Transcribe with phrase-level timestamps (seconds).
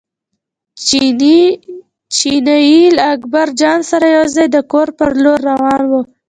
[2.23, 2.59] چیني
[2.95, 5.91] له اکبرجان سره یو ځای د کور پر لور روان و.